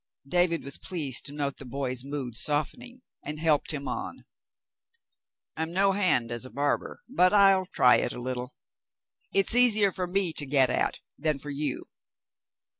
[0.27, 4.25] David was pleased to note the boy's mood softening, and helped him on.
[5.55, 8.55] "I'm no hand as a barber, but I'll try it a little;
[9.31, 11.85] it's easier for me to get at than for you."